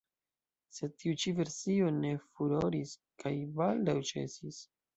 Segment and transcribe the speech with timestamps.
[0.77, 4.63] Sed tiu ĉi versio ne furoris kaj baldaŭ ĉesis.